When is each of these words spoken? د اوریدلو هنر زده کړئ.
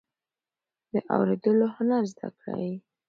د 0.91 0.93
اوریدلو 1.15 1.65
هنر 1.75 2.03
زده 2.11 2.29
کړئ. 2.39 2.71